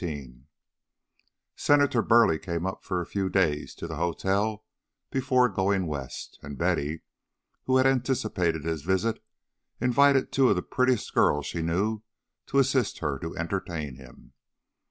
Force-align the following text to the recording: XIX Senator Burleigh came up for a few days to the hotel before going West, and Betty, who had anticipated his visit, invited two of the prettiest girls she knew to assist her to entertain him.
XIX 0.01 0.33
Senator 1.55 2.01
Burleigh 2.01 2.39
came 2.39 2.65
up 2.65 2.83
for 2.83 3.01
a 3.01 3.05
few 3.05 3.29
days 3.29 3.75
to 3.75 3.85
the 3.85 3.97
hotel 3.97 4.65
before 5.11 5.47
going 5.47 5.85
West, 5.85 6.39
and 6.41 6.57
Betty, 6.57 7.03
who 7.65 7.77
had 7.77 7.85
anticipated 7.85 8.65
his 8.65 8.81
visit, 8.81 9.21
invited 9.79 10.31
two 10.31 10.49
of 10.49 10.55
the 10.55 10.63
prettiest 10.63 11.13
girls 11.13 11.45
she 11.45 11.61
knew 11.61 12.01
to 12.47 12.57
assist 12.57 12.97
her 12.97 13.19
to 13.19 13.37
entertain 13.37 13.93
him. 13.97 14.33